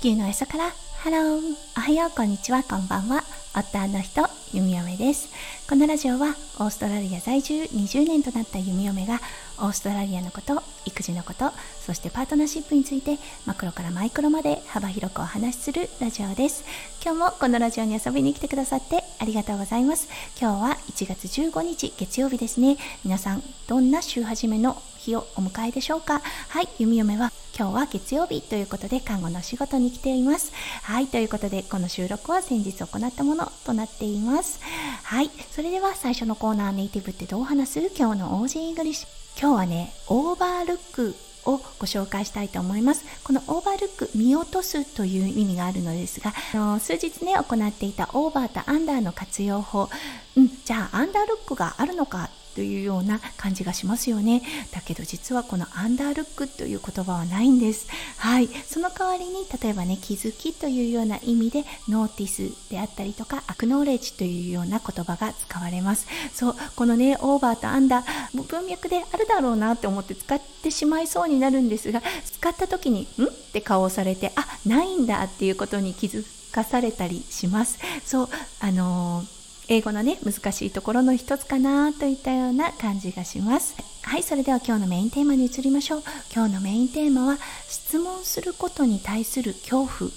[0.00, 0.72] 地球の朝から。
[1.00, 2.10] ハローおはよう。
[2.10, 2.62] こんにちは。
[2.62, 3.22] こんばんは。
[3.54, 4.22] 夫の人
[4.54, 5.28] 弓嫁です。
[5.68, 9.20] このラジオはオーストラリア在住20年となった弓嫁が
[9.58, 11.50] オーストラリアのこと育児のこと
[11.80, 16.64] そしてパートナーシップについてマクロからマイクロまで幅広くお話しするラジオです。
[17.04, 20.08] 今日もこのラジオに遊びに来てくださってありがとうございます。
[20.40, 22.78] 今日は1月15日月曜日ですね。
[23.04, 26.22] 皆さんどんな週始めの日をお迎えでしょうか？
[26.48, 30.52] はい弓嫁は今日は月曜日ということで看護の仕事に来ています。
[30.82, 34.58] はいということでこの収録は先日行ったものとなっています。
[35.02, 37.80] はいそれでは最初のコーナーネイティブってどう話す？
[37.94, 39.08] 今日の Aussie English。
[39.38, 43.04] 今日はね overlook をご紹介したいと思います。
[43.24, 49.88] この overlook 見落とすという意味があるのですがあの数日ね行っていたオーバーと under の活用法。
[50.36, 54.42] うんじゃあ underlook があるのかというような感じがしますよね。
[54.72, 57.86] だけど実はこのアンダールックという言葉はないんです。
[58.18, 58.48] はい。
[58.66, 66.06] その代わりに例えばね気づきというような意味でノーティスであったりとかアクノーレッジというような言葉が使われます。
[66.34, 66.56] そう。
[66.76, 73.24] このねオーバーとアンダー文脈であるだろうなって思って使ってしまいそうになるんですが使った時にん？
[73.24, 77.78] って顔をされてあないんだっていうことに気づかされたりします。
[78.04, 78.28] そう。
[78.60, 79.39] あのー
[79.72, 83.76] 英語のね難しいところの一つかなといったような感じがします。
[84.02, 86.02] はいそれでは今日のメインテーマに移りましょう。
[86.34, 90.10] 今日のメインテーマは質問することに対する恐怖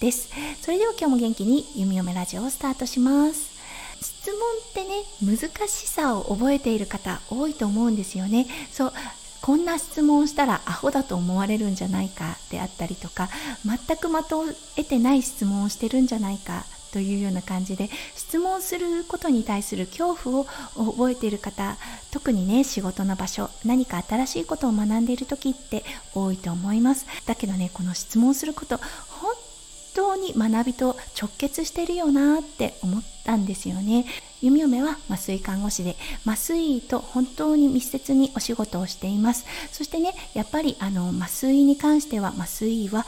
[0.00, 0.30] です。
[0.62, 3.50] それでは今日も元気に弓嫁ラジオをスタートします。
[4.00, 5.02] 質問ってね
[5.38, 8.46] 難しさを覚えている方多いと思うんですよね。
[8.70, 8.92] そう
[9.40, 13.28] こんな質問したらアホだと思われるんじゃないかであったりとか
[13.64, 14.44] 全く的を
[14.76, 20.46] 得てない質問をしてるんじゃないかというような感じで質問することに対する恐怖を
[20.76, 21.76] 覚えている方
[22.10, 27.06] 特にね仕事の場所何か新しいことを学んでいる時って多いと思います。
[27.26, 29.34] だけどねこの質問すること本
[29.94, 34.04] 当に学びと直結してるよなって思ったんですよね。
[34.40, 39.44] 弓嫁は麻酔看護師で麻酔と本当に密接にお仕事をしています。
[39.72, 43.06] そしてねやっぱりあの麻酔に関しては麻酔は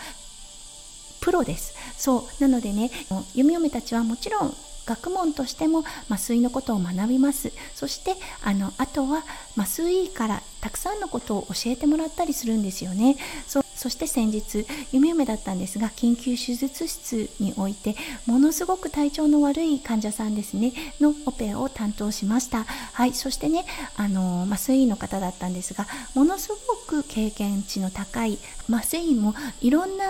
[1.22, 1.74] プロです。
[1.96, 2.42] そう。
[2.42, 2.90] なのでね
[3.34, 7.52] 弓嫁たちはもちろん学問としても麻酔のことを学びます。
[7.74, 9.24] そしてあのあとは
[9.56, 13.16] 麻酔からたくさんのことを教えてもらったりするんですよね。
[13.46, 17.96] そそして先日夢嫁だったんですが緊急手術室において
[18.26, 22.64] ものすごく体調の悪い患者さんですねのオペを担当しました。
[22.64, 23.14] はい。
[23.14, 23.64] そしてね
[23.96, 28.38] あの麻酔の方だったんですがものすごく経験値の高い
[28.68, 30.04] 麻酔もいろんな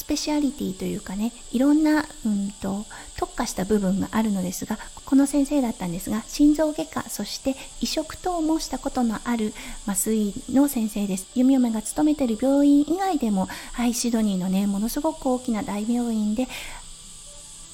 [0.00, 2.86] スペシャリティというかねいろんな、うんと、
[3.18, 9.52] 特化した部分があるのですがこの先生だったんですが心臓外科そして移植等もしたことのある
[9.86, 11.26] 麻酔の先生です。
[11.34, 16.48] 弓嫁が勤めている病院以外でもはいシドニーのねものすごく大きな大病院で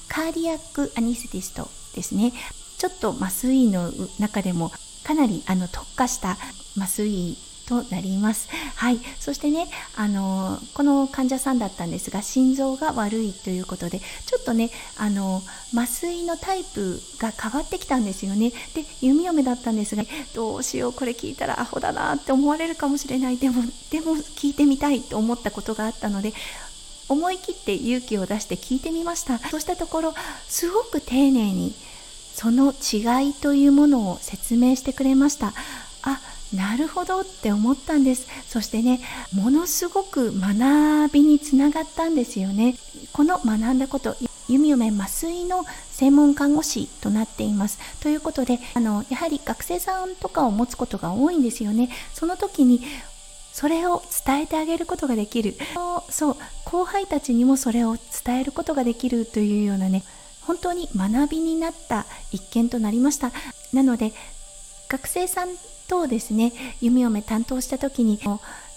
[0.09, 2.33] カーディアックアニスティストですね。
[2.77, 3.89] ちょっと麻酔の
[4.19, 4.71] 中でも
[5.05, 6.37] かなりあの特化した
[6.77, 8.49] 麻酔となります。
[8.75, 8.99] はい。
[9.19, 15.41] そしてね、あの、この患者さんだったんですが、心臓が悪いということで、ちょっとね、あの、
[15.73, 18.51] 麻酔のタイプが変わってきたんですよね。
[18.73, 23.37] で、弓嫁だったんですが、どうしよう、これ聞いたらアホだなって思われるかもしれない。
[23.37, 26.33] でも、でも聞いてみたいと思ったことがあったので、
[27.09, 29.39] 思い切って勇気を出して聞いてみました。
[29.39, 30.13] そうしたところ、
[30.47, 31.73] すごく丁寧に、
[32.33, 35.53] その違いというものを説明してくれました。
[36.53, 38.27] なるほどって思ったんです。
[38.47, 39.01] そしてね
[39.33, 42.75] ものすごく学びにつながったんですよね。
[43.13, 44.15] この学んだこと
[44.47, 47.79] 弓嫁麻酔の専門看護師となっています。
[48.01, 51.89] ということであのやはり学生さんとかを持つことが多いんですよね。
[52.13, 52.81] その時に
[53.51, 55.55] それを伝えてあげることができる。
[56.09, 60.03] そう後輩たちにもそれを伝えることができるというようなね
[60.41, 63.31] 本当に学びになった一件となりました。
[63.73, 64.13] なので
[64.87, 65.49] 学生さん
[65.87, 68.19] とですね弓嫁担当した時に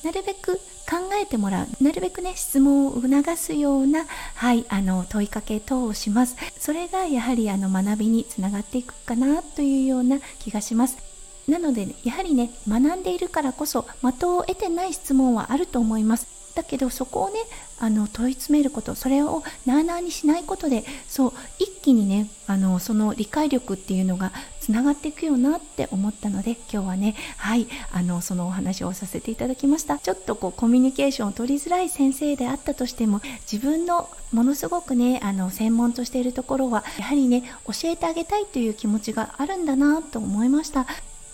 [0.04, 6.36] なるべく考えてもらうなるべくね質問を促すような、はい、あの問いかけ等をします。
[6.58, 11.09] それがやはりあの学びにつながっていくかなというような気がします。
[11.48, 16.40] なので、ね、やはりね学んでいるからこそ的を得てない質問はあると思います。
[16.54, 17.38] だけどそこをね
[17.78, 29.98] あの問い詰めることそれをなあなあにしないことでそう一気にねあのその理解力っていうのがつながっていくよなって思ったので今日はねはいあのそのお話をさせていただきました。
[29.98, 33.20] ちょっとこうコミュニケーションを取りづらい先生であったとしても
[33.50, 40.86] 自分のものすごくねあの専門としているところはやはりね教えてあげたいという気持ちがあるんだなと思いました。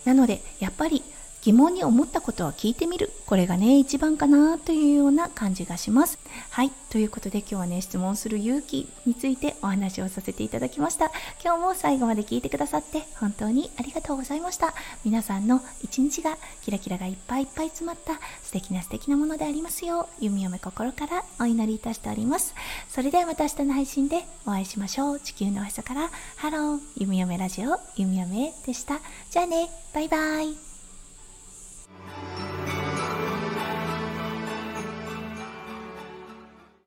[0.07, 1.03] なのでやっぱり
[1.47, 3.13] 疑問に思ったことは聞いてみる。
[3.25, 6.19] これがね一番かなというような感じがします。
[6.51, 6.73] はい。
[6.91, 11.13] ということで今日はね質問する勇気についてお話をさせていただきました。
[11.45, 14.75] 今日も最後まで聞いてくださって本当にありがとうございました。
[15.05, 22.57] 皆さんの一日がキラキラがいっぱいいっぱい詰まった素敵な素敵なものでありますよう弓嫁心からお祈りいたしております。
[22.89, 25.21] それではまた明日の配信でお会いしましょう。
[25.21, 26.81] 地球の朝からハロー。
[26.97, 28.99] 弓嫁ラジオ弓嫁でした。
[29.31, 29.71] じゃあね。
[29.95, 30.76] バイバイ。